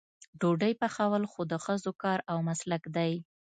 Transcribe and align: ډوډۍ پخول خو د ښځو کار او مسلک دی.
ډوډۍ 0.39 0.73
پخول 0.81 1.23
خو 1.31 1.41
د 1.51 1.53
ښځو 1.65 1.91
کار 2.03 2.19
او 2.31 2.37
مسلک 2.49 2.83
دی. 2.95 3.13